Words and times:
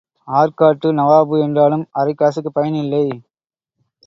ஆர்க்காட்டு 0.27 0.87
நவாபு 0.93 1.41
என்றாலும் 1.41 1.85
அரைக்காசுக்குப் 1.95 2.53
பயன் 2.53 2.73
இல்லை. 2.73 3.05